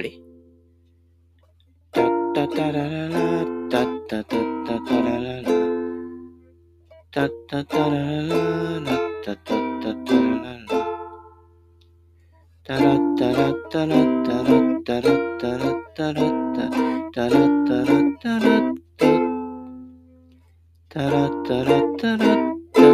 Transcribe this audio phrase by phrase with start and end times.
[0.00, 0.12] あれ
[1.92, 3.14] タッタタラララ、
[3.68, 5.52] タッタタッタタラララ、
[7.10, 8.00] タッタタララ
[8.80, 9.52] ラ、タッタ
[9.82, 10.72] タタラララ、
[12.64, 16.70] タラッタラッタラッタラッタラッタラッタラッタ、
[17.12, 19.04] タラッタラッタラッタ、
[20.88, 22.88] タラッタラッタラッタ、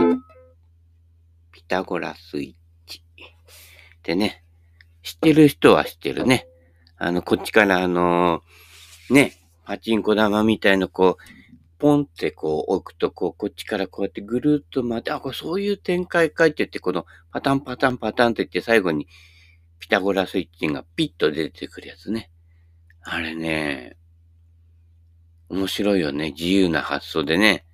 [1.53, 3.05] ピタゴラスイッチ。
[4.03, 4.43] でね、
[5.05, 6.49] 知ってる人は知ってるね。
[6.99, 8.43] あの、こっちからあの
[9.11, 11.23] ね、パチンコ玉みたいなこう、
[11.79, 19.09] ポンってこう置くと、こう、こっちからこうやってぐるっと回って、あ、これそういう展開かいって言って、このパタンパタンパタンって言って最後に
[19.79, 22.31] ピタゴラスイッチがピッと出てくるやつね。
[23.03, 23.97] あれね、
[25.49, 26.31] 面白いよね。
[26.31, 27.67] 自由な発想でね。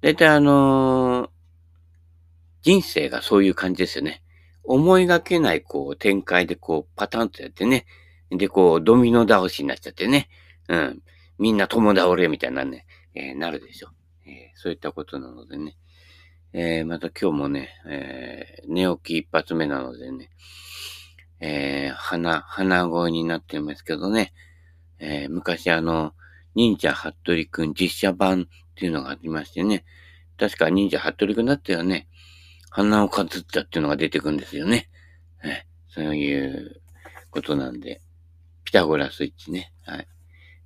[0.00, 1.30] だいたいあのー、
[2.62, 4.22] 人生がそういう感じですよね。
[4.64, 7.86] 思いがけないこう展開でこうパタンとやってね。
[8.30, 10.28] で、こうドミノ倒しになっちゃってね。
[10.68, 11.02] うん。
[11.38, 13.90] みんな友倒れみたいなね、えー、なるでしょ。
[14.26, 15.76] えー、そういったことなのでね。
[16.52, 20.30] えー、また今日もね、え寝起き一発目なのでね、
[21.40, 24.32] え鼻、鼻声になってますけどね、
[24.98, 26.14] え昔あの、
[26.54, 29.84] 忍者ハットリくん実写版っていうのがありましてね、
[30.38, 32.08] 確か忍者ハットリくんだったよね、
[32.70, 34.88] 鼻をかずったっていうのが出てくんですよね。
[35.44, 36.80] えそういう
[37.30, 38.00] ことなんで、
[38.68, 39.72] ピタゴラスイッチね。
[39.86, 40.06] はい。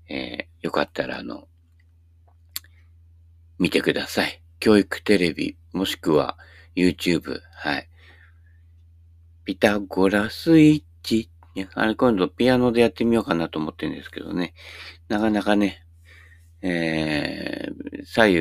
[0.08, 1.46] えー、よかったらあの、
[3.60, 4.42] 見てください。
[4.58, 6.36] 教育テレビ、もしくは
[6.74, 7.88] YouTube、はい。
[9.44, 14.54] ピタゴラスイッチ、ねあれ今度ピアノでやってみようかなと思ってるんですけどね。
[15.06, 15.86] なかなかね、
[16.60, 18.40] えー、左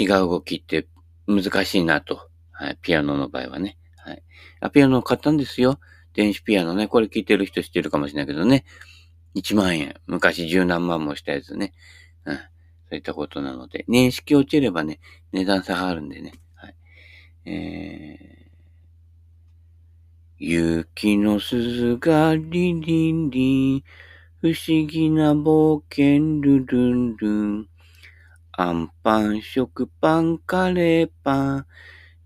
[0.00, 0.88] 違う動きって
[1.26, 2.26] 難しいなと。
[2.52, 2.78] はい。
[2.80, 3.76] ピアノの場合はね。
[3.98, 4.22] はい。
[4.60, 5.78] あ、ピアノ買ったんですよ。
[6.14, 6.88] 電子ピアノね。
[6.88, 8.64] これ聞いてる人知ってるかもしれないけどね。
[9.34, 9.94] 1万円。
[10.06, 11.72] 昔十何万もしたやつね。
[12.24, 12.36] うん。
[12.36, 12.40] そ
[12.92, 15.00] ういったことなので、年式落ちればね、
[15.32, 16.32] 値段差がるんでね。
[16.54, 16.74] はい。
[17.46, 23.84] えー、雪の鈴がリリンリン、
[24.40, 27.68] 不思議な冒険ルルンルン、
[28.52, 31.66] アンパン、食パン、カレーパン、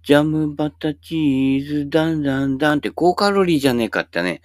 [0.06, 4.40] ジャム、バタ、チーズ、ダンダンダンって高カロリーじゃねえかってね、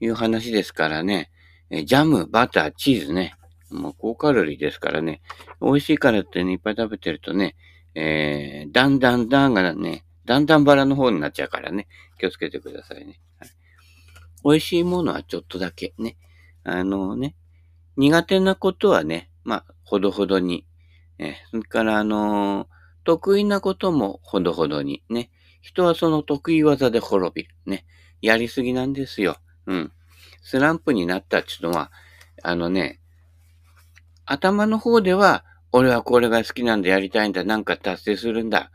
[0.00, 1.30] いう話ですからね。
[1.70, 3.36] えジャム、バター、チーズね。
[3.70, 5.22] もう高カロリーですからね。
[5.62, 7.54] 美味しいからってね、いっぱい食べてるとね、
[7.94, 11.86] えー、だんだんだんがね、だんだんバラの方になっちゃうからね。
[12.18, 13.20] 気をつけてくださいね。
[13.38, 13.50] はい、
[14.42, 16.16] 美味しいものはちょっとだけね。
[16.64, 17.36] あのね、
[17.96, 20.66] 苦手なことはね、まあ、ほどほどに。
[21.18, 22.75] えそれからあのー、
[23.06, 25.30] 得意なこともほどほどにね。
[25.62, 27.54] 人はその得意技で滅びる。
[27.64, 27.86] ね。
[28.20, 29.36] やりすぎなんですよ。
[29.66, 29.92] うん。
[30.42, 31.92] スランプになったっていうのは、
[32.42, 33.00] あのね、
[34.24, 38.72] 頭の方では、俺はこれが好きなんだ、やりたいんだ、なんか達成するんだ、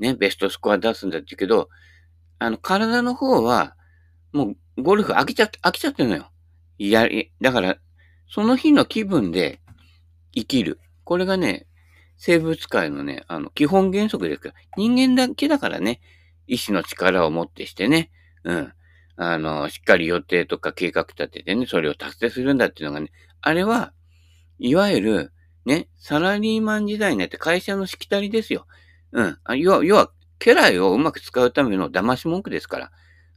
[0.00, 1.68] ね、ベストスコア出すんだって言うけど、
[2.40, 3.76] あの、体の方は、
[4.32, 6.30] もう、ゴルフ飽きちゃって、飽きちゃってるのよ。
[6.78, 7.08] いや、
[7.40, 7.78] だから、
[8.28, 9.60] その日の気分で
[10.34, 10.80] 生きる。
[11.04, 11.67] これがね、
[12.18, 16.00] 生物界のね、あの、基本原則ですから、人間だけだからね、
[16.46, 18.10] 意志の力を持ってしてね、
[18.44, 18.72] うん。
[19.16, 23.92] あの、しっかり予定とか計画立ててね、それを達成するんだっていうのがね、あれは、
[24.58, 25.32] いわゆる、
[25.64, 28.66] ね、サラリーマン時代になって会社のしきたりですよ。
[29.12, 29.38] うん。
[29.44, 32.90] あ要は、要は、家来をうまく使うための騙し文句ですから。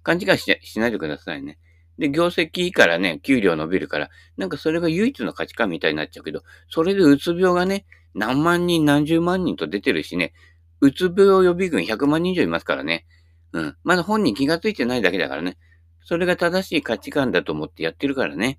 [0.04, 1.60] 勘違いししないでくださいね。
[2.02, 7.86] で、業績いいからね、給料伸びるから、なんかそれが唯一の価値観みたいになっちゃうけど、それでうつ病がね、
[8.16, 10.34] 何万人何十万人と出てるしね、
[10.80, 13.06] うつ病予備軍100万人以上いますからね。
[13.54, 13.78] うん。
[13.84, 15.60] まだ本人気がついてないだけだからね。
[16.04, 18.58] それが正しい価値観だと思ってやってるからね。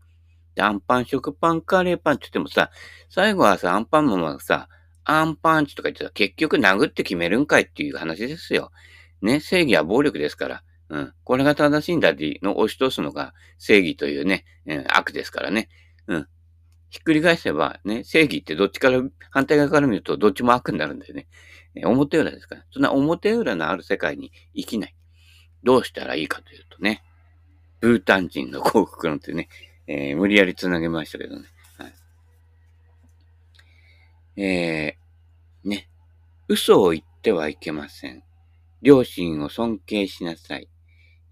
[0.55, 2.71] で、アンパン、食パン、カレーパンって言ってもさ、
[3.11, 4.69] 最後はさ、アンパンマンはさ、
[5.03, 8.71] アンパンチとか言ってさ、結局殴って決めるんかいっていう話ですよ。
[9.21, 10.63] ね、正義は暴力ですから。
[10.93, 11.13] うん。
[11.25, 15.71] これが正しいんだっての押し通すのが正義というね、うん、悪ですからね。
[16.07, 16.29] うん。
[16.91, 21.27] ひっくり返せばね、正義ってどっちから、反対側から見るとどっちも悪になるんだよね
[21.75, 21.87] え。
[21.87, 22.65] 表裏ですから。
[22.71, 24.95] そんな表裏のある世界に生きない。
[25.65, 27.03] どうしたらいいかというとね、
[27.81, 29.49] ブータン人の幸福論ってね、
[29.87, 31.47] えー、無理やり繋げましたけどね。
[31.79, 31.95] はい、
[34.43, 35.89] えー、ね。
[36.49, 38.23] 嘘を言ってはいけません。
[38.83, 40.69] 両親を尊敬しなさい。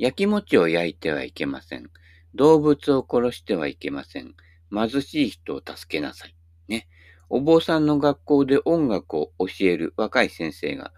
[0.00, 1.90] 焼き餅を焼いてはいけません。
[2.34, 4.34] 動物を殺してはいけません。
[4.72, 6.34] 貧しい人を助けなさい。
[6.68, 6.88] ね。
[7.28, 10.94] お坊さんの学校で音楽を教える若い先生が、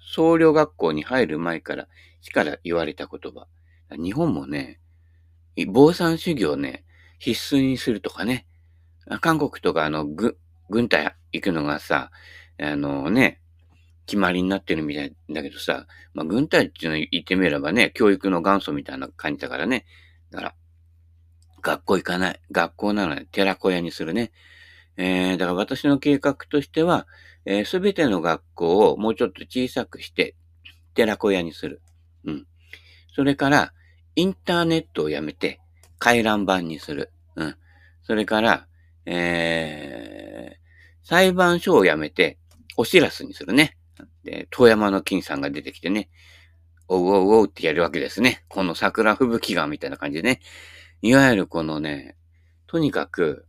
[0.00, 1.86] 僧侶学校に入る前から、
[2.22, 3.46] しから言われた言葉。
[3.96, 4.80] 日本もね、
[5.68, 6.84] 坊さん修行ね、
[7.20, 8.48] 必須にするとかね。
[9.20, 12.10] 韓国とかあの、軍隊行くのがさ、
[12.58, 13.40] あのね、
[14.10, 19.86] 決まりになってるみたいだけどさ、まあ、軍隊っていうの言ってみればね、教育の元祖みたいな感じだからね。
[20.32, 20.54] だから、
[21.62, 22.40] 学校行かない。
[22.50, 24.32] 学校なので寺子屋にするね。
[24.96, 27.06] えー、だから私の計画としては、
[27.46, 30.34] す、えー、べ、ての学校をもうちょっと小さくして、
[30.94, 31.80] 寺子屋にする。
[32.24, 32.46] うん。
[33.14, 33.72] それから、
[34.16, 35.60] インターネットをやめて、
[36.00, 37.12] 回覧板にする。
[37.36, 37.54] うん。
[38.02, 38.66] それから、
[39.06, 42.38] えー、裁判所をやめて、
[42.76, 43.76] お知らすにするね。
[44.30, 46.08] で、遠山の金さんが出てきてね、
[46.86, 48.44] おうおうおうってやるわけですね。
[48.48, 50.40] この桜吹雪がみたいな感じでね。
[51.02, 52.16] いわゆるこのね、
[52.68, 53.46] とにかく、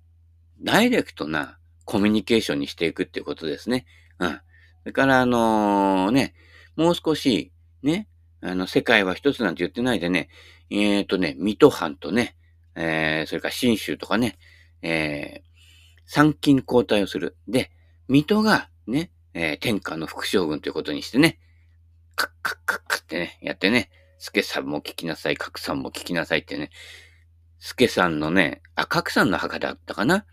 [0.64, 3.86] ダイレクトなコミュニケーションにしていくっていうことですね。
[4.18, 4.32] うん。
[4.32, 4.40] そ
[4.86, 6.34] れから、あのー、ね、
[6.76, 7.52] もう少し、
[7.84, 8.08] ね、
[8.42, 10.30] あの、世界は一つなんて言ってないでね、
[10.72, 12.36] えっ、ー、とね、水戸藩とね、
[12.74, 14.40] えー、それから新州とかね、
[14.82, 15.50] えー、
[16.06, 17.38] 参勤交代をする。
[17.48, 17.72] で、
[18.08, 21.40] 水戸がね、えー、天下の副将軍ということにしてね、
[22.16, 23.90] カッカッカッカッってね、やってね、
[24.20, 26.70] 助さんも聞きなさい、角さんも聞きなさいってね、
[27.60, 30.26] 助さんのね、あ、角さんの墓だったかな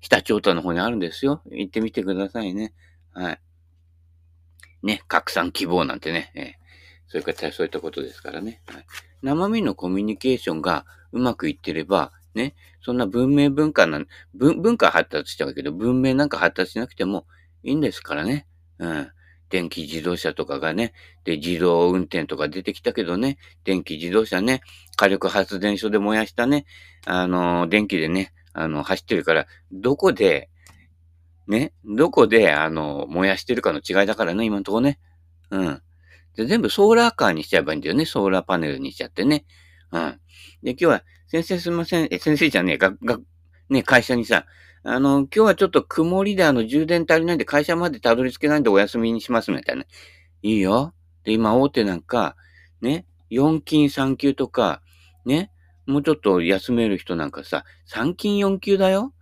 [0.00, 1.42] 北朝太の方にあるんですよ。
[1.50, 2.72] 行ってみてくださいね。
[3.12, 3.40] はい。
[4.82, 6.44] ね、拡散希望なんてね、えー、
[7.08, 8.62] そういう方そういったことですからね。
[8.66, 8.86] はい、
[9.22, 14.00] 生身のコミュニケーションがうまくいってれば、ね、そんな文明文化な
[14.34, 17.26] 文、文化発達しちゃうけど、文明なんか発達しなくても
[17.62, 18.46] いいんですからね。
[18.78, 19.10] うん。
[19.50, 24.62] 電気自動車とかがね、で、自動運転とか出てきたけどね、電気自動車ね、
[24.96, 26.66] 火力発電所で燃やしたね、
[27.04, 30.48] あの、電気でね、あの、走ってるから、どこで、
[31.48, 35.00] ね、どこで、あの、燃やしてるかの違いだからね、今のとこね。
[35.50, 35.82] うん。
[36.36, 38.06] で、全部ソーラーカーにしちゃえばいいんだよね。
[38.06, 39.44] ソーラーパネルにしちゃってね。
[39.90, 40.20] うん。
[40.62, 42.08] で、今日は、先生すみません。
[42.12, 43.18] え、先生じゃねえ、が、が、
[43.68, 44.46] ね、会社にさ、
[44.82, 49.84] あの、今日はちょっと曇りであの、充電足りないんで会社までたどり着けないんでお休みにしますみたいな。
[50.42, 50.94] いいよ。
[51.24, 52.34] で、今大手なんか、
[52.80, 54.80] ね、4金3級とか、
[55.26, 55.50] ね、
[55.86, 59.12] もうちょっと休める人なんかさ、3金4級だよ。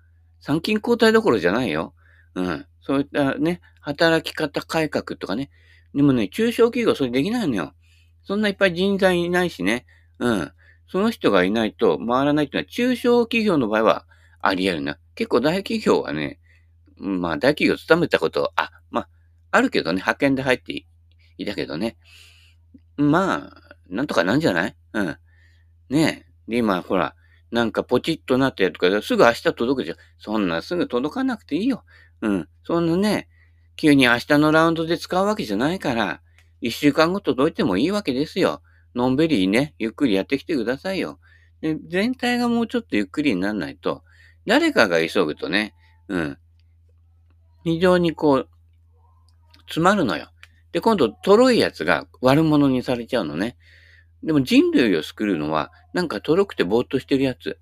[0.42, 1.92] 3金交代どころじゃないよ。
[2.36, 2.66] うん。
[2.80, 5.50] そういったね、働き方改革とかね。
[5.92, 7.72] でもね、中小企業それできないのよ。
[8.22, 9.86] そんないっぱい人材いないしね。
[10.20, 10.52] うん。
[10.86, 14.06] その人がいないと回らないっていうのは中小企業の場合は
[14.40, 14.98] あり得るな。
[15.18, 16.38] 結構大企業はね、
[16.96, 19.08] まあ大企業勤めたこと、あ、まあ、
[19.50, 20.86] あるけどね、派遣で入って
[21.38, 21.96] いたけどね。
[22.96, 24.76] まあ、なんとかなんじゃない？
[24.92, 25.16] うん。
[25.88, 26.52] ねえ。
[26.52, 27.16] で、今、ほら、
[27.50, 29.96] なんかポチッとなったやとか、すぐ明日届くじゃん。
[30.18, 31.82] そんなすぐ届かなくていいよ。
[32.20, 32.48] うん。
[32.62, 33.28] そんなね、
[33.74, 36.20] 急に明日のラウンドで使うわけじゃないから、
[36.60, 38.62] 一週間後届いてもいいわけですよ。
[38.94, 41.18] のんびりね、ゆっくりやってきてくださいよ。
[41.60, 44.04] で、全体がもうちょっとゆっくりにならないと、
[44.48, 45.74] 誰かが急ぐとね、
[46.08, 46.38] うん。
[47.64, 48.48] 非常にこう、
[49.66, 50.30] 詰まるのよ。
[50.72, 53.58] で、今度、とろいやつが悪者にされちゃうのね。
[54.22, 57.58] でも人類を救うのは、なんかとろくてぼーっとしてるやつ。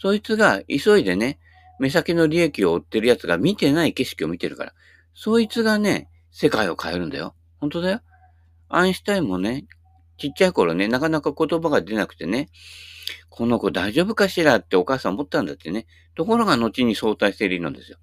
[0.00, 1.40] そいつが急いでね、
[1.80, 4.72] 目先の利益を追ってるやつが見てない景色を見てるから。
[5.14, 7.34] そいつがね、世界を変えるんだよ。
[7.58, 8.00] 本当だよ。
[8.68, 9.66] アインシュタインもね、
[10.18, 12.48] ちっちゃい頃ね、なかなか言葉が出なくてね、
[13.30, 15.86] この子大丈夫かしらってお母さん思ったんだってね。
[16.14, 17.98] ところが後に相対性理論ですよ。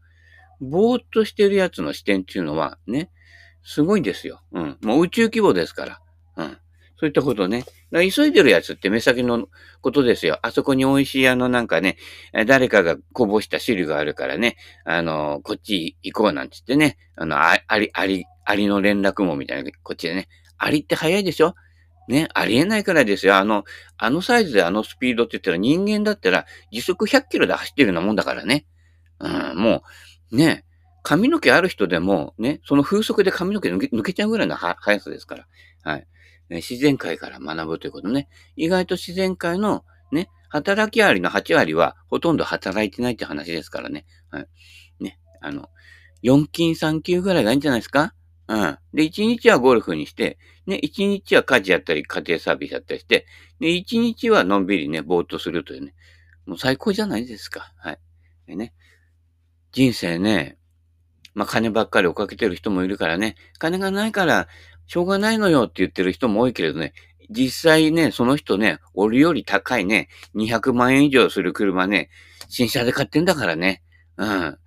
[0.62, 3.12] ぼーっとしてるやつの視点っていうのはね、
[3.64, 4.42] すごいんですよ。
[4.54, 4.78] うん。
[4.82, 6.00] もう宇宙規模ですから。
[6.38, 6.58] うん。
[6.98, 7.60] そういったことね。
[7.60, 7.72] だか
[8.06, 9.48] ら急いでるやつって目先の
[9.82, 10.40] ことですよ。
[10.44, 11.98] あそこに美味しいあのなんかね、
[12.48, 14.56] 誰かがこぼした汁があるからね、
[14.86, 20.30] あの、こっち行こうなんつってね、あの、あり、あり、ありの連絡網みたいな、こっちでね。
[20.58, 21.54] ありって早いでしょ？
[22.08, 23.36] ね、ありえないからいですよ。
[23.38, 23.64] あの、
[23.98, 28.66] あのサイズであのスピードって言ったら人間だったら時速100キロで走ってるようなもんだからね。
[29.20, 29.84] うん、も
[30.32, 30.66] う、ね、
[31.04, 35.48] 髪の毛ある人でも、ね、その風速で髪の毛抜けちゃうぐらいの速さですから。
[35.84, 36.08] はい。
[36.50, 38.28] 自然界から学ぶということね。
[38.56, 44.06] 意外と自然界のね、働きありの8割はほとんど働いてないって話ですからね。
[44.30, 44.48] はい。
[45.00, 45.70] ね、あの、
[46.24, 48.14] 4金3級ぐらいがいいんじゃないですか？
[48.48, 48.78] うん。
[48.94, 50.38] で、1日はゴルフにして、
[50.68, 53.26] ね、1日は家事やったり、家庭サービスやったりして、
[53.60, 55.94] で、1日はのんびりね、ぼーっとするというね。
[56.46, 57.74] もう最高じゃないですか。
[57.78, 58.00] はい。
[58.48, 58.74] でね。
[59.72, 60.58] 人生ね、
[61.34, 64.48] まあ、金ばっかり追っかけてる人もいるからね、金がないから、
[64.88, 66.94] しょうがないのよって言ってる人も多いけれどね、
[67.30, 72.10] 実際ね、その人ね、俺より高いね、200万円以上する車ね、
[72.48, 73.84] 新車で買ってんだからね。
[74.18, 74.58] うん。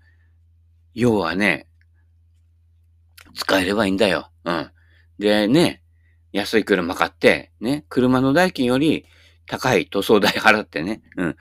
[0.92, 1.68] 要はね、
[3.38, 4.30] 使えればいいんだよ。
[4.44, 4.70] うん。
[5.20, 5.82] でね、
[6.32, 9.06] 安い車買って、ね、車の代金より
[9.46, 11.36] 高い塗装代払ってね、うん。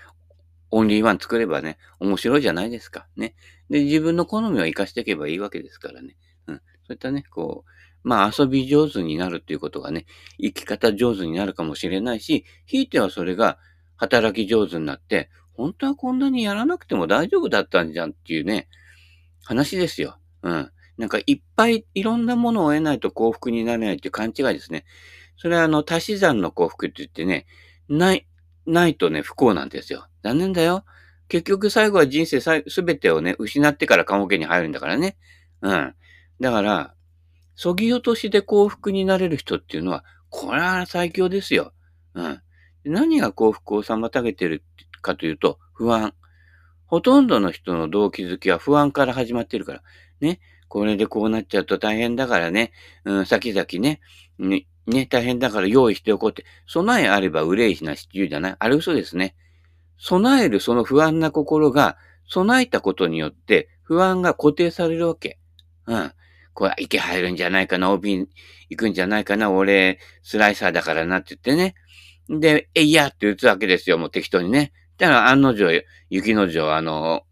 [0.70, 3.08] オンリーワン作ればね、面白いじゃないですか。
[3.16, 3.34] ね。
[3.70, 6.18] で、自分の好みを活かしていけばいいわけですからね。
[6.46, 6.56] うん。
[6.56, 10.06] そういったね、こう、まあ遊び上手になるっていうことがね、
[10.40, 13.58] 生き方上手になるかもしれないし、ひいてはそれが
[13.96, 18.68] 働き上手になって、本当はこんなにやらなくても大丈夫だったんじゃんっていうね、
[19.44, 20.20] 話ですよ。
[20.44, 20.72] うん。
[20.98, 24.86] なんかいっぱいいろんなものを得ないと幸福になれないっていう勘違いですね。
[25.38, 27.46] それはあの、足し算の幸福って言ってね、
[27.88, 28.28] ない、
[28.66, 30.08] ないとね、不幸なんですよ。
[30.24, 30.84] 残念だよ。
[31.30, 35.18] 結局最後は人生すべてをね、失ってから棺桶に入るんだからね。
[35.62, 35.94] うん。
[36.40, 36.94] だから、
[37.56, 41.74] そぎ落としで幸福になれる人っていうのは、これは最強ですよ。
[42.14, 42.42] うん。
[42.86, 44.64] 何が幸福を妨げてる
[45.02, 46.14] かというと、不安。
[46.86, 49.84] ほとんどの人の動機づきは不安から始まってるから。
[50.22, 50.40] ね。
[50.68, 52.72] これでこうなっちゃうと大変だからね。
[53.06, 54.02] うん、先々ね。
[54.40, 56.46] ね、大変だから用意しておこうって。
[56.66, 59.36] 備えあれば憂いしなしって言うじゃないあれ嘘ですね。
[59.98, 61.98] 備えるその不安な心が、
[62.30, 65.40] 備えたことによって不安が固定されるわけ。
[65.88, 66.12] うん。
[66.54, 68.28] これ、池入るんじゃないかな、帯
[68.70, 71.76] 行くんじゃないかな、俺、スライサーだからなって言ってね。
[72.30, 74.74] で、えいやって打つわけですよ、もう適当にね。
[74.98, 77.24] だから案の定、雪の定、あの、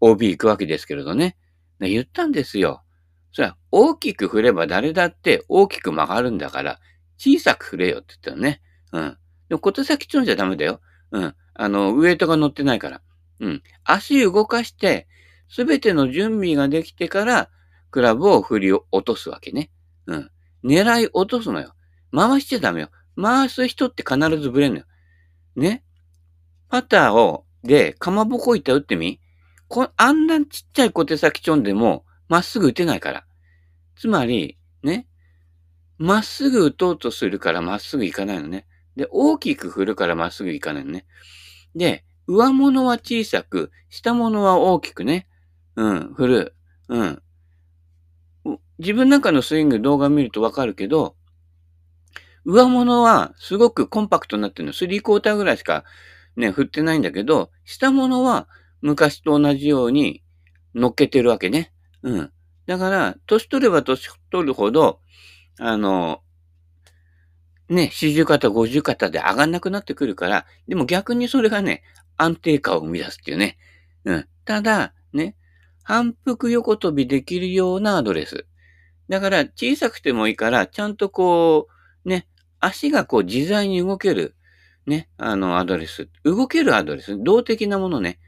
[0.00, 1.36] OB 行くわけですけれどね。
[1.80, 2.82] 言ったんですよ。
[3.32, 6.80] それは、大きく振れば誰だって大きく曲がるんだから、
[7.18, 8.62] 小さく振れよって言ったのね。
[8.92, 9.18] うん。
[9.48, 10.80] でも小手先ちょんじゃダメだよ。
[11.10, 11.34] うん。
[11.54, 13.02] あの、ウエイトが乗ってないから。
[13.40, 13.62] うん。
[13.84, 15.06] 足動かして、
[15.48, 17.50] すべての準備ができてから、
[17.90, 19.70] クラブを振り落とすわけね。
[20.06, 20.30] うん。
[20.64, 21.74] 狙い落とすのよ。
[22.14, 22.90] 回しちゃダメよ。
[23.20, 24.84] 回す人って必ずブレんのよ。
[25.56, 25.84] ね。
[26.68, 29.20] パターを、で、かまぼこ板打ってみ？
[29.68, 33.24] こあんなちっちゃい小手先ちょんでも、まっすぐ打てないから。
[33.96, 35.06] つまり、ね。
[35.98, 38.66] まっすぐ打とうとするからまっすぐ行かないのね。
[38.96, 41.06] で、大きく振るからまっすぐ行かないのね。
[41.74, 45.26] で、上物は小さく、下物は大きくね。
[45.76, 46.56] うん、振る。
[46.88, 47.22] うん。
[48.78, 51.16] 自分なんかのスイング動画見るとわかるけど、
[52.44, 54.72] 上物はすごくコンパクトになってるの。
[54.72, 55.84] スリークォーターぐらいしか
[56.36, 58.48] ね、振ってないんだけど、下物は
[58.80, 60.22] 昔と同じように
[60.74, 61.72] 乗っけてるわけね。
[62.02, 62.32] うん。
[62.66, 65.00] だから、年取れば年取るほど、
[65.58, 66.22] あの、
[67.68, 71.82] ね、四十肩、五十肩で上がんなくなってくるから、でも逆にそれがね、
[72.16, 73.58] 安定感を生み出すっていうね。
[74.04, 74.28] うん。
[74.44, 75.36] ただ、ね、
[75.82, 78.46] 反復横跳びできるようなアドレス。
[79.08, 81.68] だから、小さくてもいいから、ちゃんとこ
[82.04, 82.28] う、ね、
[82.60, 84.34] 足がこう自在に動ける、
[84.86, 86.08] ね、あの、アドレス。
[86.24, 87.22] 動けるアドレス。
[87.22, 88.18] 動的なものね。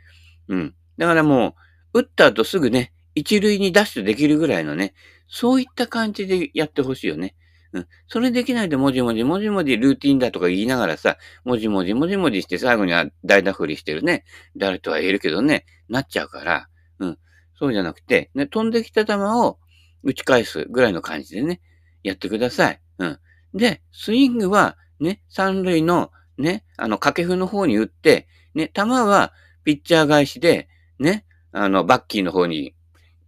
[0.50, 0.74] うん。
[0.98, 1.56] だからも
[1.94, 4.94] う、打った後すぐね、一塁にダッシュできるぐらいのね、
[5.28, 7.34] そういった感じでやってほしいよね。
[7.72, 7.86] うん。
[8.08, 14.24] それできないでもじもじもじもじルーティンだとか言いながらさ、もじもじもじもじして最後には代打振りしてるね。
[14.56, 17.18] 誰とは言えるけどね、なっちゃうから、うん。
[17.56, 19.58] そうじゃなくて、ね、飛んできた球を
[20.02, 21.60] 打ち返すぐらいの感じでね、
[22.02, 22.80] やってください。
[22.98, 23.18] うん。
[23.54, 29.32] で、スイングは、ね、三塁の、ね、あの、掛布の方に打って、ね、球は
[29.64, 32.74] ピッチャー返しで、ね、あの、バッキーの方に、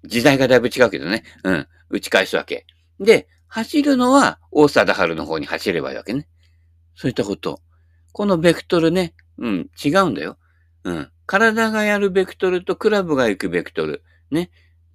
[0.05, 2.67] 時代がだいぶ違うけどね、うん、打ち返すわけ。
[2.99, 6.29] で、走るのは、大貞治の方に走ればいいわけね。
[6.95, 7.61] そういったこと。
[8.12, 10.39] このベクトルね、うん、違うんだよ。
[10.85, 11.11] うん。
[11.27, 14.03] 体がやるベクトルとクラブが行くベクトル。
[14.31, 14.51] ね。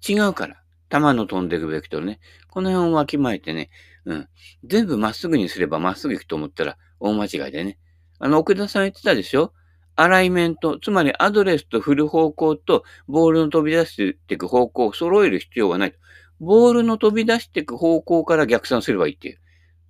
[0.06, 0.62] 違うから。
[0.90, 2.20] 球の飛んでいくべきとね。
[2.48, 3.70] この辺をわきまえてね。
[4.04, 4.28] うん。
[4.64, 7.78] 全部まっすぐにすればまっすぐ行くと思ったら大間違いでね。
[8.18, 9.52] あの、奥田さん言ってたでしょ？
[10.00, 15.94] アライメント、つまりアドレスと振る方向とボールの飛び出していく方向を揃える必要はない。
[16.38, 19.40] ボールの飛び出していく方向から逆算すればいいっていう。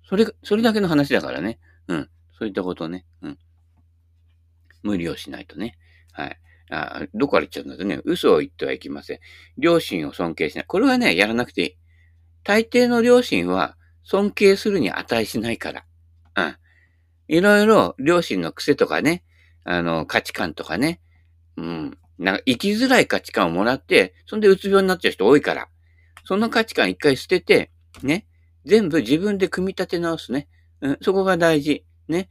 [0.03, 1.59] それ、それだけの話だからね。
[1.87, 2.09] うん。
[2.39, 3.05] そういったことね。
[3.21, 3.37] うん。
[4.81, 5.77] 無理をしないとね。
[6.11, 6.39] はい。
[6.71, 9.19] あどこから言っちゃうんだとね、嘘を言ってはいけません。
[9.59, 10.65] 両親を尊敬しない。
[10.65, 11.77] これはね、やらなくていい。
[12.43, 15.85] 大抵の両親は尊敬するに値しないから。
[16.35, 16.55] うん。
[17.27, 19.23] いろいろ両親の癖とかね、
[19.63, 21.01] あの、価値観とかね、
[21.57, 21.97] うん。
[22.17, 25.67] なんか生きづらい価値観をもらって、そんでうつ病になっちゃう人多いから。
[26.25, 27.71] その価値観一回捨てて、
[28.03, 28.25] ね。
[28.65, 30.47] 全部自分で組み立て直すね。
[30.81, 31.85] うん、そこが大事。
[32.09, 32.27] ね、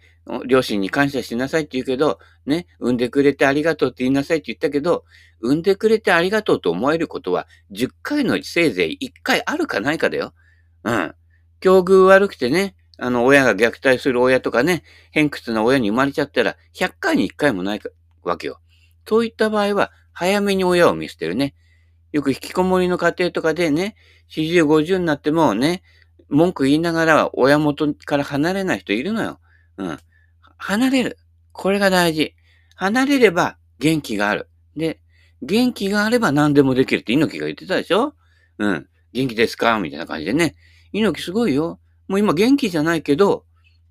[0.47, 5.05] 両親に感謝しなさいって言うけど、ね、産んでくれてありがとうって言いなさいって言ったけど、
[5.41, 10.35] 産んでくれてありがとうと思えることは、10回のせいぜい1回あるかないかだよ。
[10.83, 11.15] うん。
[11.61, 17.81] 境遇悪くてね、あの、親が虐待する親とかね、偏屈な親に生まれちゃったら、100回に1回もない
[18.23, 18.61] わけよ。
[19.09, 21.55] そういった場合は、早めに親を見捨てるね。
[22.11, 23.95] よく引きこもりの家庭とかでね、
[24.31, 25.83] 40、50になってもね、
[26.29, 29.41] 文句言いながら親元から離れない人いるのよ。
[29.77, 29.99] うん。
[30.57, 31.19] 離れる。
[31.53, 32.35] これが大事。
[32.75, 34.51] 離れれば元気がある。
[34.77, 35.01] で、
[35.41, 38.15] 元気があれば何でもできるって猪木が言ってたでしょ？
[38.59, 38.89] うん。
[39.13, 39.79] 元気ですか？
[39.79, 40.57] みたいな感じでね。
[40.93, 41.81] 猪木すごいよ。
[42.09, 43.45] もう今元気じゃないけど、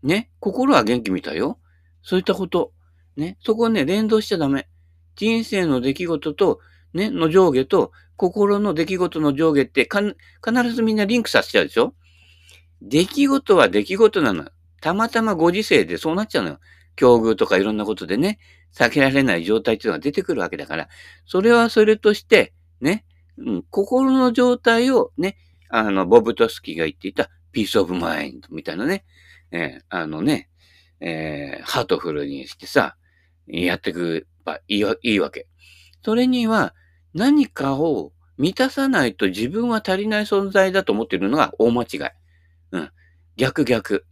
[0.03, 1.59] ね、心は元気みたいよ。
[2.01, 2.73] そういったこと。
[3.15, 4.67] ね、そこをね、連動しちゃダメ。
[5.15, 6.59] 人生の出来事と、
[6.93, 11.93] ね、の上下と、心の出来事の上下ってか必ずみんなリンクさせちゃうでしょ
[12.81, 14.49] 出来事は出来事なの。
[14.81, 16.59] たまたまご時世でそうなっちゃうのよ。
[16.95, 18.39] 境遇とかいろんなことでね、
[18.75, 20.89] 避けられない状態っていうのが出てくるわけだから、
[21.25, 23.05] それはそれとして、ね、
[23.37, 25.37] うん、心の状態をね、
[25.69, 29.03] あの、ボブトスキーが言っていた、 peace of mind みたいなね、
[29.49, 30.47] えー、あのね、
[30.99, 32.97] えー、ハートフルにしてさ、
[33.47, 35.47] やっていくばいいいいわけ。
[36.05, 36.75] それには、
[37.15, 41.99] 何かを満たさないと自分は足りない存在だと思ってるのが大間違い。
[42.73, 42.91] うん。
[43.37, 44.05] 逆逆。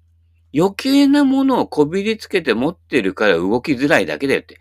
[0.52, 4.58] 余計なものをこびりつけて持ってるから動きづらいだけだよって。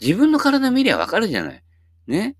[0.00, 1.64] 自分の体見りゃわかるじゃない。
[2.06, 2.36] ね。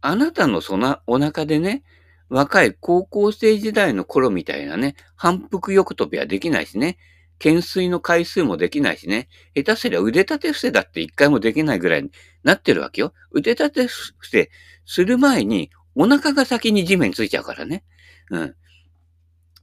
[0.00, 1.84] あなたのそのお腹でね、
[2.32, 6.96] 若い高校生時代の頃みたいなね、反復横跳びはできないしね。
[7.38, 9.28] 懸垂の回数もできないしね。
[9.54, 12.10] 下手すりゃ腕立て伏せだって一回もできないぐらいに
[12.42, 13.12] なってるわけよ。
[13.32, 14.50] 腕立て伏せ
[14.86, 17.84] する前にお腹が先に地面についちゃうからね。
[18.30, 18.54] うん。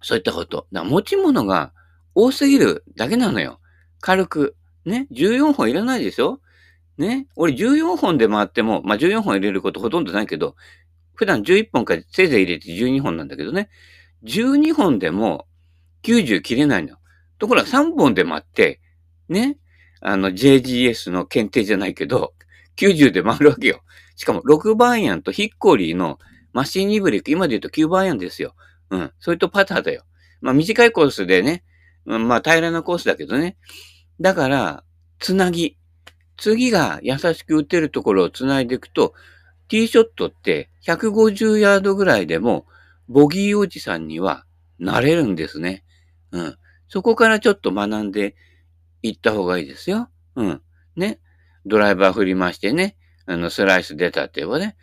[0.02, 0.68] そういったこと。
[0.72, 1.74] だ持ち物が
[2.14, 3.60] 多すぎるだけなのよ。
[4.00, 4.56] 軽く。
[4.86, 5.08] ね。
[5.12, 6.40] 14本いらないでしょ
[7.00, 7.26] ね。
[7.36, 10.56] 俺14本で回っても、まあ、14本入れることほとんどないけど、
[11.20, 13.68] 普段11本かせいぜい入れて12本なんだけどね。
[14.24, 15.48] 12本でも
[16.04, 16.96] 90切れないの。
[17.40, 18.80] ところが3本で回って、
[19.28, 19.58] ね。
[20.00, 22.36] あの JGS の検定じゃないけど、
[22.78, 23.82] 90で回るわけよ。
[24.16, 26.20] しかも6番アイアンとヒッコリーの
[26.54, 28.56] マシンニブレーク、今で言うと9番アイアンですよ。
[28.90, 29.12] うん。
[29.20, 30.06] それとパターだよ。
[30.40, 31.66] まあ短いコースでね、
[32.06, 33.58] まあ平らなコースだけどね。
[34.22, 34.86] だから、
[35.20, 35.78] つなぎ。
[36.38, 39.14] 次が優しく打てるところをつないでいくと、
[39.70, 42.66] ティーショットって150ヤードぐらいでも、
[43.08, 44.46] ボギーおじさんには
[44.80, 45.84] なれるんですね。
[46.32, 46.56] うん。
[46.88, 48.36] そこからちょっと学んで
[49.02, 50.10] いった方がいいですよ。
[50.36, 50.62] うん。
[50.96, 51.20] ね。
[51.66, 52.98] ドライバー振り回してね。
[53.26, 54.76] あの、スライス出たって言えばね。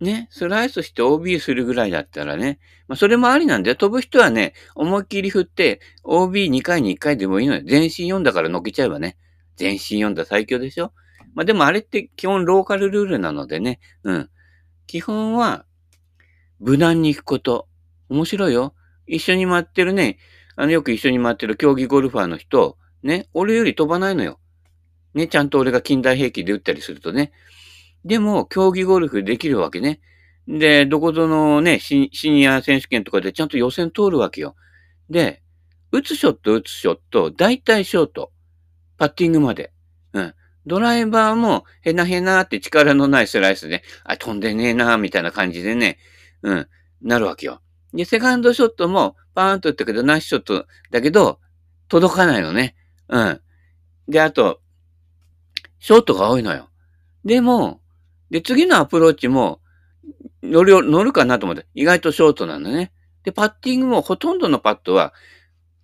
[0.00, 7.62] ね、スライスして OB するぐらいだったらね、まあ、それもありなんで、飛ぶ人はね、思いっきり振って、OB2 回に1回でもいいのよ。
[7.64, 9.16] 全身読んだから乗っけちゃえばね。
[9.56, 10.92] 全身読んだ最強でしょ
[11.36, 14.30] まあ、でもあれって基本ローカルルールなのでね、うん。
[14.86, 15.66] 基本は、
[16.58, 17.68] 無難に行くこと。
[18.08, 18.74] 面白いよ。
[19.06, 20.18] 一緒に回ってるね、
[20.56, 24.40] あの、よく一緒に回ってる競技ゴルファーの人、ね、俺より飛ばないのよ。
[25.12, 27.32] ね、ちゃんと俺が近代兵器で打ったりするとね。
[28.06, 30.00] でも、競技ゴルフできるわけね。
[30.48, 34.56] で、どこぞのねシ、シニア選手権とかでちゃんと予選通るわけよ。
[35.10, 35.42] で、
[35.92, 38.32] 打つショット、打つショット、大体ショート。
[38.96, 39.72] パッティングまで。
[40.14, 40.34] うん。
[40.66, 45.98] ドライバーも、へなへなって力のないスライスで、あ、飛んでねえなー、みたいな感じでね、
[46.42, 46.68] うん、
[47.02, 47.60] なるわけよ。
[47.94, 51.40] で、セカンドショットも、パーンと打ったけど、ナイスショットだけど、
[51.88, 52.74] 届かないのね。
[53.08, 53.40] うん。
[54.08, 54.60] で、あと、
[55.78, 56.68] ショートが多いのよ。
[57.24, 57.80] でも、
[58.30, 59.60] で、次のアプローチも、
[60.42, 62.92] 乗る、乗るかなと思って、意外とショートなのね。
[63.22, 65.12] で、パッティングもほとんどのパットは、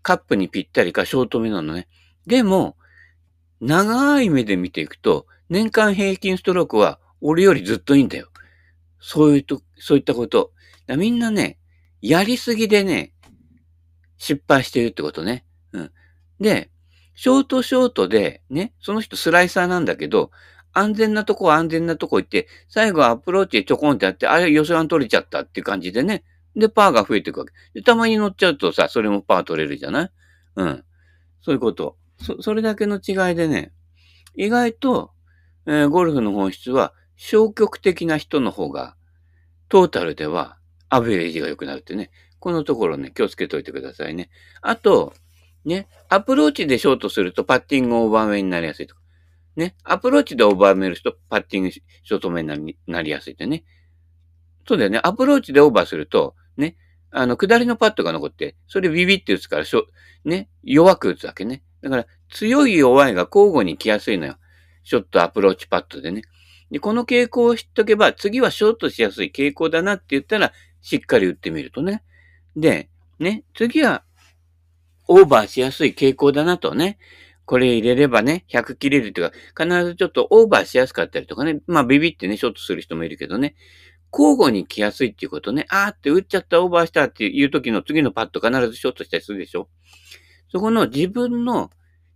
[0.03, 1.89] カップにぴったりかショート目なのね。
[2.27, 2.77] でも、
[3.63, 8.29] 長い目で見ていくと、年間平均ストロークは俺よりずっといいんだよ。
[8.99, 10.53] そういうと、そういったこと。
[10.89, 11.59] みんなね、
[12.01, 13.13] やりすぎでね、
[14.19, 15.45] 失敗してるってことね。
[15.73, 15.93] うん。
[16.41, 16.71] で、
[17.15, 20.33] ショートショートで、ね、その人スライサーなんだけど、
[20.73, 26.25] 安全なとこ安全なとこ行って、最後アプローチでちょこんってやって、あれ予算取れちゃったっていう感じでね。
[26.57, 27.53] で、パーが増えていくわけ。
[27.75, 30.11] で、たまに乗っちゃうとさ、それもパー取れるじゃない？
[30.57, 30.85] うん。
[31.43, 31.97] そういうこと。
[32.23, 33.73] そ、それだけの違いでね、
[34.35, 35.13] 意外と、
[35.67, 38.97] えー、ゴルフの本質は消極的な人の方が、
[39.69, 40.59] トータルでは
[40.89, 42.11] アベレージが良くなるってね。
[42.39, 44.29] このところね、気をつけておいてくださいね。
[44.61, 45.15] あと、
[45.65, 49.01] ね、アプローチでショートするとパッティングオーバーメになりやすいとか。
[49.55, 53.65] ね、アプローチでオーバーメるとパッティングショートメになりやすいってね。
[54.67, 55.01] そうだよね。
[55.03, 56.77] アプローチでオーバーすると、ね、
[57.11, 59.87] あの、下りのパットが残って、それビビって打つからしょ、
[60.25, 61.63] ね、弱く打つわけね。
[61.83, 64.37] だから、強い弱いが交互に来やすいのよ。
[64.85, 66.23] ショット、アプローチパットでね。
[66.71, 72.03] で、この傾向を知っとけば、次はショートしやすい傾向だなって言ったら、しっかり打ってみるとね。
[72.57, 74.05] で、ね、次は、
[75.09, 76.99] オーバーしやすい傾向だなとね。
[77.45, 81.61] これ入れればね、100切れるというか、必ずちょっとオーバーしやすかったりとかね。
[81.67, 83.55] まあ、ビビってね、ショートする人もいるけどね。
[84.13, 85.67] 交互に来やすいっていうことね。
[85.71, 89.69] あーって打っちゃった、オーバーしたっていう時の次のパッド必ずショートしたりするでしょ
[90.53, 91.71] そこの自分の、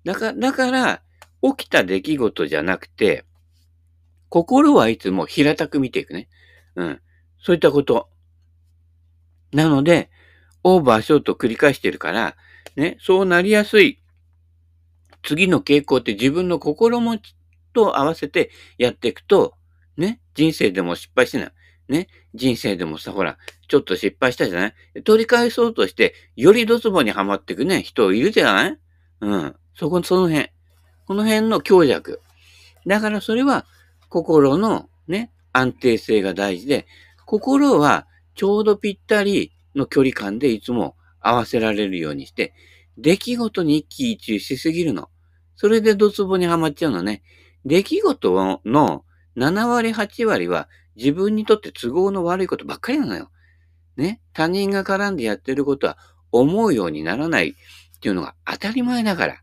[0.04, 1.02] だから、だから、
[1.42, 3.24] 起きた出来事じゃなくて、
[4.28, 6.28] 心はいつも平たく見ていくね。
[6.74, 7.00] うん。
[7.38, 8.10] そういったこと。
[9.52, 10.10] なので、
[10.62, 12.36] オーバーショート繰り返してるから、
[12.76, 14.02] ね、そうなりやすい
[15.22, 17.34] 次の傾向って自分の心持ち
[17.72, 19.54] と合わせてやっていくと、
[19.96, 21.52] ね、人生でも失敗しない。
[21.88, 25.02] ね、人生でもさ、ほら、ちょっと失敗したじゃない？
[25.04, 28.78] 取り返そうとして、よりドツボにはまっていくね、人いるじゃない？
[29.20, 29.56] うん。
[29.74, 30.48] そこ、その辺。
[31.06, 32.20] この辺の強弱。
[32.86, 33.66] だからそれは、
[34.08, 36.86] 心のね、安定性が大事で、
[37.24, 42.54] 心はちょうどぴったりの距離感でいつも合わせられるようにして、
[42.98, 45.08] 出来事に一喜一憂しすぎるの。
[45.56, 47.22] それでドツボにはまっちゃうのね。
[47.64, 49.04] 出来事の
[49.36, 53.30] 7割8割は自分にとって都合の悪いことばっかりなのよ。
[53.96, 54.20] ね？
[54.32, 55.98] 他人が絡んでやってることは
[56.32, 57.52] 思うようにならないっ
[58.00, 59.40] ていうのが当たり前だから。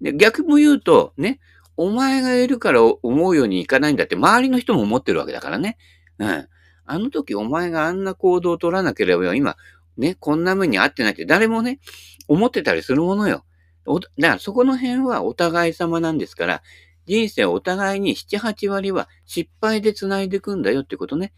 [0.00, 1.40] で逆も言うと、ね？
[1.76, 5.78] お前がいるから思うようにいかないんだって周りの人も思ってるわけだからね。
[6.18, 6.48] うん。
[6.84, 9.56] あの時お前があんな行動を取らなければ今、
[9.96, 11.80] ね、こんな目に遭ってないって誰もね、
[12.26, 13.44] 思ってたりするものよ。
[13.86, 16.62] だからそこの辺はお互い様なんですから、
[17.08, 21.32] 人生をお互いに7、8割は失敗で繋いでいくんだよってことね。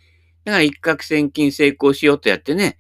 [0.45, 2.77] だから一攫千金成功しようとやってね、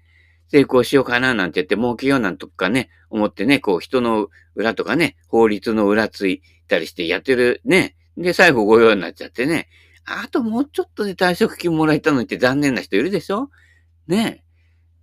[0.48, 7.94] 成功しようかななんて言って儲けようなんとかね、思ってね、こう人の裏とかね、法律の裏ついたりしてやってるね。
[8.16, 9.68] で、最後御用になっちゃってね。
[10.04, 13.50] あともうちょっとで退職金もらえたのにって残念な人いるでしょ？
[14.08, 14.42] ね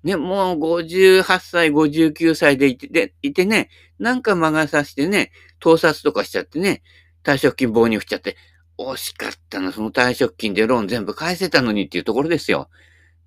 [0.04, 3.69] ね、もう58歳、59歳でいてでいてね、
[4.00, 6.82] なんか魔が差してね、盗撮とかしちゃってね、
[7.28, 8.38] 退職金棒に振っちゃって、
[8.78, 12.70] 惜しかったな、その退職金でローン全部返せたのにっていうところですよ。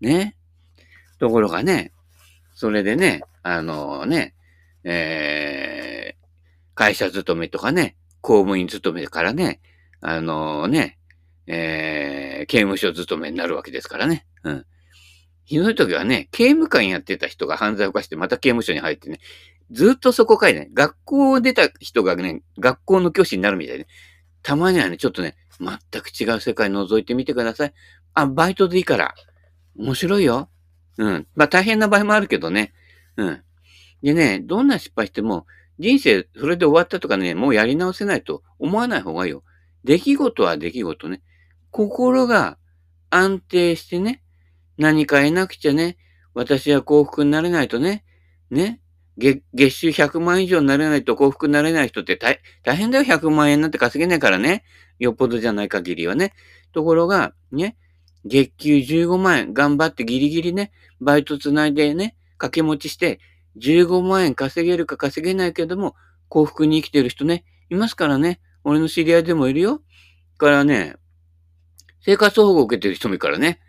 [0.00, 0.36] ね。
[1.18, 1.92] ところがね、
[2.54, 4.34] それでね、あのね、
[4.84, 6.26] えー、
[6.74, 9.60] 会社勤めとかね、公務員勤めからね、
[10.00, 10.98] あのね、
[11.46, 14.24] えー、刑務所勤めになるわけですからね。
[14.44, 14.66] うん。
[15.50, 19.18] ひどい時はね、刑務官やってた人が犯罪を犯してまた刑務所に入ってね、
[19.72, 23.90] ずっとそこかいね、学校を出た人がね、学校の教師になるみたいで、ね、
[24.42, 27.74] たまにはね、ちょっとね、全く違う世界覗いてみてください。
[28.14, 29.12] あ、バイトでいいから。
[29.76, 30.50] 面白いよ。
[30.98, 31.26] うん。
[31.34, 32.72] まあ大変な場合もあるけどね。
[33.16, 33.42] うん。
[34.04, 35.46] でね、どんな失敗しても、
[35.80, 39.42] 人生それで終わったとかね、もうやり直せないと思わない方がいいよ。
[39.82, 41.22] 出来事は出来事ね。
[41.72, 42.56] 心が
[43.10, 44.22] 安定してね、
[44.80, 45.98] 何か得なくちゃね、
[46.32, 48.02] 私は幸福になれないとね、
[48.50, 48.80] ね、
[49.18, 54.64] 月収100万以上になれないと幸福になれない人って大大変だよ、100万円なんて稼げないからね。
[54.98, 56.32] よっぽどじゃない限りはね。
[56.72, 57.76] ところが、ね、
[58.24, 63.20] 月給15万円頑張ってギリギリね、バイトつないでね、掛け持ちして、
[63.58, 65.94] 15万円稼げるか稼げないけども、
[66.30, 68.40] 幸福に生きてる人ね、いますからね。
[68.64, 69.82] 俺の知り合いでもいるよ。
[70.38, 70.96] からね、
[72.00, 73.60] 生活保護を受けてる人もいるからね。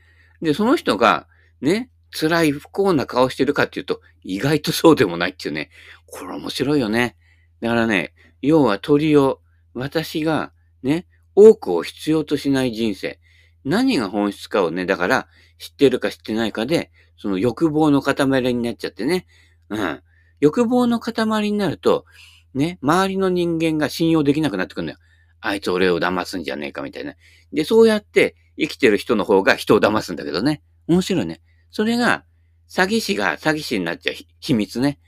[0.42, 1.28] で、その人が、
[1.62, 5.70] ね、辛い不幸な顔してるかっていうと、意外とそうでもないっていうね。
[6.06, 7.16] これ面白いよね。
[7.62, 9.40] だからね、要は鳥を、
[9.74, 10.52] 私が、
[10.84, 13.20] ね、多くを必要としない人生。
[13.64, 15.28] 何が本質かをね、だから、
[15.60, 18.16] 知ってるか知ってないかで、その欲望の塊
[18.54, 19.28] になっちゃってね。
[19.70, 20.02] うん。
[20.40, 22.06] 欲望の塊になると、
[22.54, 25.00] ね、周りの人間が信用できなくなってくるんだよ。
[25.40, 27.16] あいつ俺を騙すんじゃねえかみたいな。
[27.54, 30.62] で、そうやって生きてる人の方が人を騙すんだけどね。
[30.88, 31.42] 面白いね。
[31.72, 32.24] それが、
[32.70, 35.00] 詐欺師が詐欺師になっちゃう秘密ね。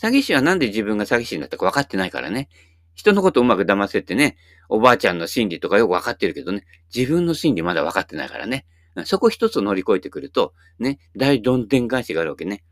[0.00, 2.48] 詐欺師はなんで自分が詐欺師になったか分かってないからね。
[2.94, 4.36] 人のことをうまく騙せてね、
[4.68, 8.66] おばあちゃんの心理とかよく分かってるけどね、自分の心理まだ分かってないからね。
[9.04, 12.64] そこ一つ乗り越えてくると、ね、大どんでん返しがあるわけね。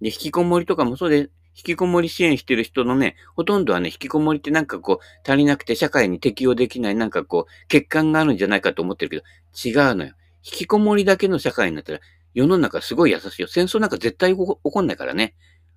[0.00, 9.22] で、引きこもりとかもそうで、引きこもり支援してる人のね、ほとんどはね、引きこもりってなんかこう、足りなくて社会に適応できない、なんかこう、欠陥があるんじゃないかと思ってるけど、
[9.68, 10.14] 違うのよ。
[10.44, 12.00] 引きこもりだけの社会になったら、
[12.34, 13.48] 世の中すごい優しいよ。
[13.48, 15.34] 戦争なんか絶対起こんないからね。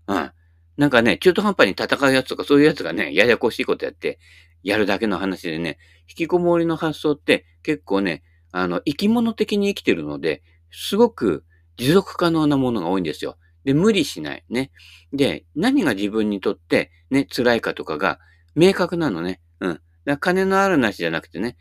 [0.08, 0.32] うん。
[0.78, 4.20] なんかね、中途半端に戦うやつとかそういうやつがね、ややこしいことやって、
[4.64, 11.44] やるだけの話でね、引きこもりの発想って結構ね、あの、生き物的に生きてるので、すごく
[11.78, 13.38] 持続可能なものが多いんですよ。
[13.64, 14.44] で、無理しない。
[14.50, 14.72] ね。
[15.12, 18.20] で、何が自分にとってね、辛いかとかが
[18.56, 19.42] 明確なのね。
[19.60, 19.82] うん。
[20.06, 21.58] だ金のあるなしじゃなくてね、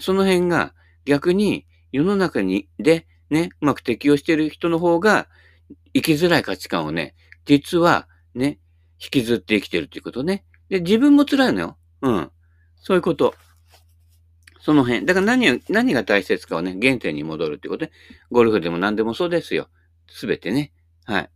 [0.00, 5.28] その辺が逆に世の中に、で、ね、うまく適応している人の方が
[5.94, 7.14] 生きづらい価値観をね、
[7.44, 8.58] 実はね、
[9.02, 10.44] 引きずって生きてるっていうことね。
[10.68, 11.78] で、自分も辛いのよ。
[12.02, 12.30] うん。
[12.76, 13.34] そういうこと。
[14.60, 15.06] その辺。
[15.06, 17.92] だから何を何が大切かをね、原点に戻るってことで、
[18.30, 19.68] ゴルフでも何でもそうですよ。
[20.08, 20.72] すべてね。
[21.04, 21.30] はい。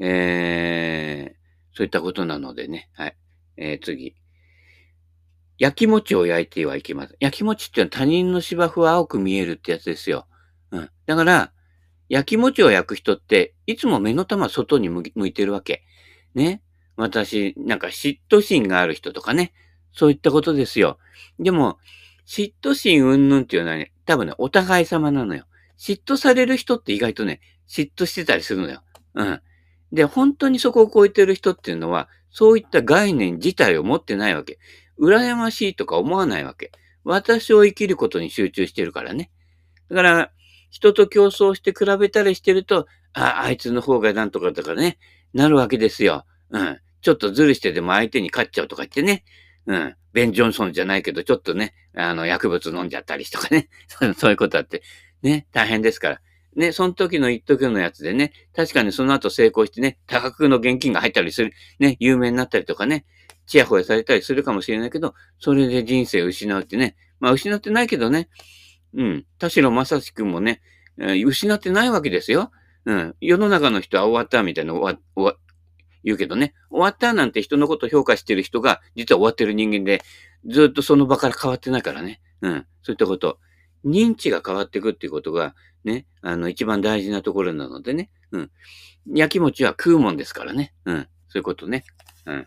[0.00, 2.88] えー、そういったことなのでね。
[2.94, 3.16] はい。
[3.56, 4.16] えー、次。
[5.58, 7.16] 焼き餅を焼いてはいけません。
[7.20, 10.26] 焼き餅っていうのは他人の芝生は青く見えるってやつですよ。
[10.70, 10.90] うん。
[11.04, 11.52] だから、
[12.08, 15.84] 焼き餅を焼く人って、いつも目の玉外に向いてるわけ。
[16.34, 16.62] ね。
[16.96, 19.52] 私、なんか嫉妬心がある人とかね。
[19.92, 20.98] そういったことですよ。
[21.38, 21.78] でも、
[22.26, 25.44] 嫉妬心云々っていうのはね、多分ね、お互い様なのよ。
[25.78, 28.82] 嫉妬される人って意外とね、嫉妬してたりするのよ。
[29.14, 29.42] うん。
[29.92, 34.58] で、本当にそこを超えてる人っていうのは、そういった概念自体を持ってないわけ。
[35.00, 36.70] 羨ましいとか思わないわけ。
[37.04, 39.30] 私を生きることに集中してるからね。
[39.88, 40.30] だから、
[40.70, 44.98] 人と競争して比べたりしてると、あ、あいつの方がなんとかとかね、
[45.34, 46.24] なるわけですよ。
[46.50, 46.78] うん。
[47.02, 49.24] ちょっとずるしてでも相手に勝っちゃうとか言ってね。
[49.66, 49.96] うん。
[50.12, 53.68] ベン・ジョンソンじゃないけど、ちょっとね、あの、薬物飲んじゃったりとかね。
[54.16, 54.82] そういうことあって、
[55.22, 56.20] ね、大変ですから。
[56.56, 63.04] ね、その時の一時のやつでね、確かにその後成功してね、多額の現金が入ったりする、ね、有名になったりとかね、
[63.46, 68.28] ちやほやされたりするかもしれないけど、それで人生を失うってね、まあ失ってないけどね、
[68.94, 70.60] うん、田代正史君もね、
[70.96, 72.50] 失ってないわけですよ。
[72.84, 75.34] うん、世の中の人は終わったみたいな終わ、
[76.02, 80.02] 言うけどね、終わったなんて人のことを評価してる人が、実は終わってる人間で、
[80.46, 82.20] ずっとその場から変わってないからね。
[82.40, 83.38] うん、そういったこと。
[83.84, 88.10] 認知が変わっていくっていうことが、ね、あの、一番大事なところなのでね。
[88.32, 88.50] うん。
[89.12, 90.74] 焼き餅は食うもんですからね。
[90.84, 91.08] うん。
[91.28, 91.84] そういうことね。
[92.26, 92.46] うん。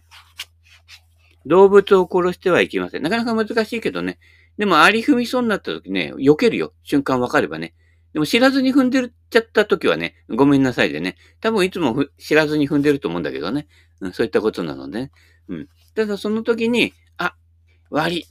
[1.45, 3.03] 動物を殺してはいけません。
[3.03, 4.19] なかなか難しいけどね。
[4.57, 6.73] でも、あり踏みそうになった時ね、避けるよ。
[6.83, 7.73] 瞬間わかればね。
[8.13, 11.17] でも知らずに踏んでるっちゃった時はね、ごめんなさいでね。
[11.41, 13.67] 多分いつも知らずに踏んでると思うんだけどね。
[14.01, 15.11] うん、そういったことなので、ね。
[15.49, 15.69] うん。
[15.95, 17.35] ただその時に、あ、
[17.89, 18.27] 割り。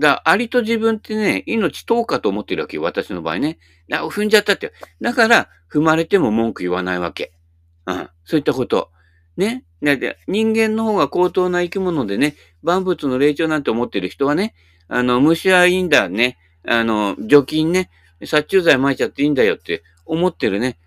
[0.00, 2.82] だアリと自分ってね、命遠かと思ってるわけよ。
[2.82, 3.58] 私の場合ね。
[3.92, 4.72] あ、踏んじゃったって。
[5.00, 7.32] だから、踏まれても文句言わないわけ。
[7.86, 8.08] うん。
[8.24, 8.90] そういったこと。
[9.36, 9.64] ね。
[9.82, 14.54] で人間の方が高等な生き物でね、万物の霊長なんて思ってる人はね、
[14.88, 16.38] あの、虫はいいんだね。
[16.66, 17.90] あの、除菌ね。
[18.26, 20.78] 殺虫剤撒いちゃっていいんだよって思ってるね、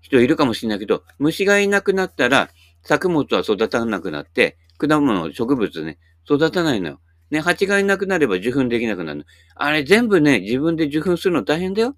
[0.00, 2.50] 人いるかもしれないけど、虫がいなくなったら、
[2.82, 7.00] 作物は育たなくなって、果物、植物ね、育たないのよ。
[7.30, 9.26] ね、蜂がいなくなれば受粉できなくなる。
[9.54, 11.96] あれ全部ね、自分で受粉するの大変だよ。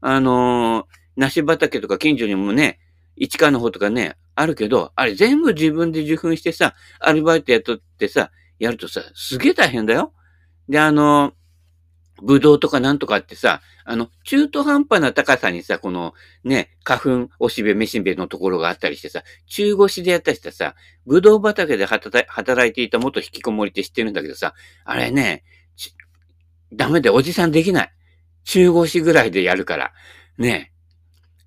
[0.00, 0.84] あのー、
[1.16, 2.80] 梨畑とか近所にもね、
[3.16, 10.12] 市川の方とかね、あるけど、あれ全部自分で受粉してさ、アルバイトやっとってさ、やるとさ、すげえ大変だよ。
[10.68, 11.32] で、あのー、
[12.24, 20.74] ブドウとかなんとかってさ、あの、中途半端な高さにさ、このね、花粉、おしべ、めしべのところがあったりしてさ、中腰でやったりしてさ、
[21.06, 25.44] ブドウ畑で働いていた元引きこもりって知ってるんだけどさ、あれね、
[26.72, 27.92] ダメでおじさんできない。
[28.44, 29.92] 中腰ぐらいでやるから。
[30.38, 30.72] ね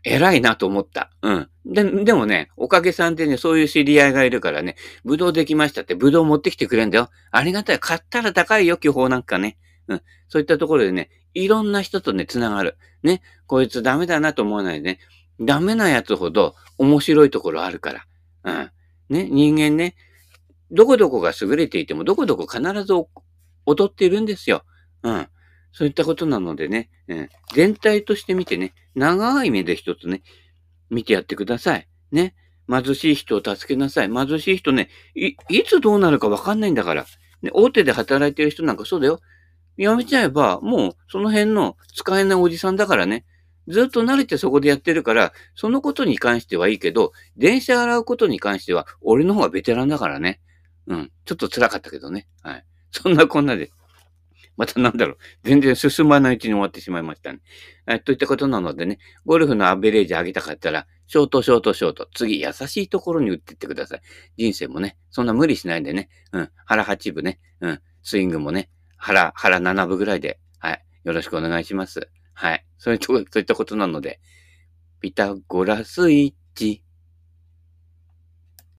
[0.03, 1.11] 偉いなと思った。
[1.21, 1.49] うん。
[1.65, 7.09] で、でもね、おかげさんでね、そういう知り合いがいるからね、ブドウできましたって、ブドウ持ってきてくれんだよ。
[7.31, 7.79] ありがたい。
[7.79, 9.57] 買ったら高いよ、巨峰なんかね。
[9.87, 10.01] うん。
[10.27, 12.77] そういったところでね、いろんな人とね、つながる。
[13.03, 13.21] ね。
[13.45, 14.99] こいつダメだなと思わないでね。
[15.39, 18.05] ダメなやつほど面白いところあるから。
[18.43, 18.71] うん。
[19.09, 19.29] ね。
[19.29, 19.95] 人間ね、
[20.71, 22.93] どこどこが優れていても、どこどこ必ず
[23.65, 24.63] 踊っているんですよ。
[25.03, 25.27] うん。
[25.71, 30.23] そういったことなのでね、うん、全体として見てね、長い目で一つね、
[30.89, 31.87] 見てやってください。
[32.11, 32.35] ね。
[32.69, 34.11] 貧しい人を助けなさい。
[34.11, 37.05] 貧しい人ね、い、いつどうなるかわかんないんだから。
[37.41, 39.19] ね、大手で働いてる人なんかそうだよ。
[39.77, 43.25] やめちゃえば、もうその辺の使えないおじさんだからね。
[43.67, 50.39] ずっと慣れてそこでやってるから、そのことに関してはいいけど、電車洗うことに関しては、俺の方がベテランだからね。
[50.87, 51.11] うん。
[51.25, 52.27] ちょっと辛かったけどね。
[52.41, 52.65] はい。
[52.91, 53.71] そんなこんなで。
[54.55, 55.17] またなんだろう。
[55.43, 57.39] 全然進まないうちに終わってしまいましたね。
[57.87, 62.09] えといったことなのでね、ゴルフのアベレージ上げたかったら、ショート、ショート、ショート。
[62.15, 64.01] 次、優しいところに打ってってください。
[64.37, 66.09] 人生もね、そんな無理しないでね。
[66.31, 66.49] うん。
[66.65, 67.39] 腹8分ね。
[67.59, 67.81] うん。
[68.01, 70.83] スイングもね、腹、腹7分ぐらいで、はい。
[71.03, 72.09] よろしくお願いします。
[72.33, 72.65] はい。
[72.77, 74.19] そういうと、そういったことなので、
[74.99, 76.83] ピタゴラスイッチ。